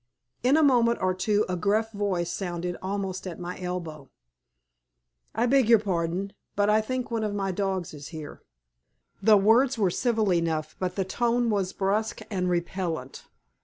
In 0.41 0.57
a 0.57 0.63
moment 0.63 0.97
or 0.99 1.13
two 1.13 1.45
a 1.47 1.55
gruff 1.55 1.91
voice 1.91 2.31
sounded 2.33 2.75
almost 2.81 3.27
at 3.27 3.39
my 3.39 3.61
elbow. 3.61 4.09
"I 5.35 5.45
beg 5.45 5.71
pardon, 5.83 6.33
but 6.55 6.71
I 6.71 6.81
think 6.81 7.11
one 7.11 7.23
of 7.23 7.35
my 7.35 7.51
dogs 7.51 7.93
is 7.93 8.07
here." 8.07 8.41
The 9.21 9.37
words 9.37 9.77
were 9.77 9.91
civil 9.91 10.33
enough, 10.33 10.75
but 10.79 10.95
the 10.95 11.05
tone 11.05 11.51
was 11.51 11.71
brusque 11.71 12.21
and 12.31 12.49
repellant. 12.49 13.25